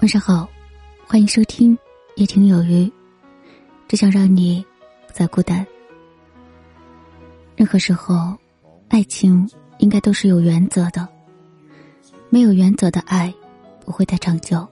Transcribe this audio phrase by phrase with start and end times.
[0.00, 0.48] 晚上好，
[1.08, 1.76] 欢迎收听
[2.14, 2.88] 夜听有余，
[3.88, 4.64] 只想让你
[5.08, 5.66] 不再孤单。
[7.56, 8.38] 任何时候，
[8.86, 11.06] 爱情应该都是有原则的，
[12.30, 13.34] 没有原则的爱
[13.84, 14.64] 不会太长久。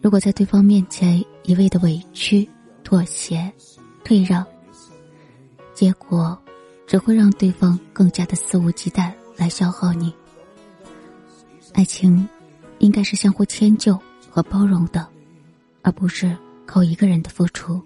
[0.00, 2.48] 如果在对方面前一味的委屈、
[2.82, 3.52] 妥协、
[4.02, 4.46] 退让，
[5.74, 6.36] 结果
[6.86, 10.10] 只会让对方更加的肆无忌惮来消耗你。
[11.74, 12.26] 爱情。
[12.78, 13.98] 应该是相互迁就
[14.30, 15.06] 和包容的，
[15.82, 17.82] 而不是靠一个人的付出。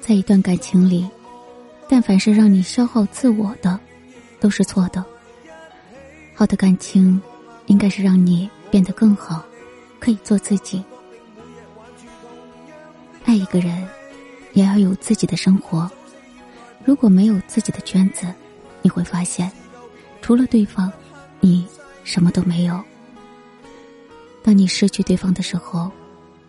[0.00, 1.08] 在一段感情里，
[1.88, 3.78] 但凡是让你消耗自我的，
[4.40, 5.04] 都是错的。
[6.34, 7.20] 好的感情，
[7.66, 9.44] 应该是让你变得更好，
[10.00, 10.82] 可以做自己。
[13.24, 13.88] 爱一个人，
[14.52, 15.90] 也要有自己的生活。
[16.84, 18.26] 如果没有自己的圈子，
[18.82, 19.50] 你会发现，
[20.20, 20.92] 除了对方。
[21.44, 21.66] 你
[22.04, 22.80] 什么都没有。
[24.44, 25.90] 当你失去对方的时候，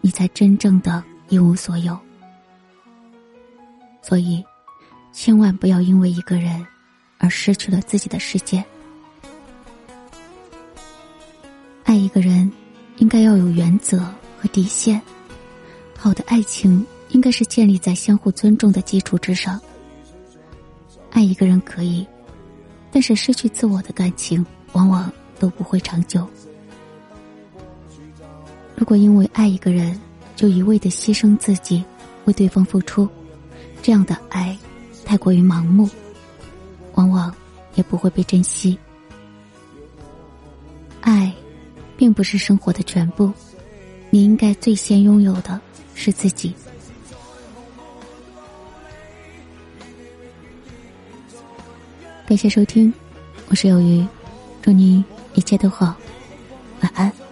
[0.02, 1.98] 你才真正的一无所有。
[4.04, 4.44] 所以，
[5.12, 6.64] 千万不要因为一个人
[7.18, 8.64] 而失去了自己的世界。
[11.84, 12.52] 爱一个人，
[12.98, 14.00] 应该要有原则
[14.40, 15.02] 和底线。
[15.98, 19.60] 好的爱情应该是建立在相互尊重的基础之上。
[21.10, 22.06] 爱一个人可以，
[22.92, 24.46] 但是失去自我的感情。
[24.74, 26.28] 往往都不会长久。
[28.76, 30.00] 如果因为爱一个人
[30.36, 31.84] 就一味的牺牲自己，
[32.26, 33.08] 为对方付出，
[33.82, 34.58] 这样的爱
[35.06, 35.90] 太过于盲目，
[36.96, 37.34] 往往
[37.76, 38.78] 也不会被珍惜。
[41.02, 41.34] 爱，
[41.96, 43.32] 并不是生活的全部，
[44.10, 45.60] 你应该最先拥有的
[45.94, 46.54] 是自己。
[52.26, 52.92] 感谢收听，
[53.50, 54.06] 我是有鱼。
[54.64, 55.94] 祝你一切都好，
[56.82, 57.23] 晚安。